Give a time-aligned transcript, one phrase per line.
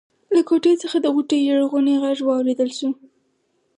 [0.33, 2.89] له کوټې څخه د غوټۍ ژړغونی غږ واورېدل شو.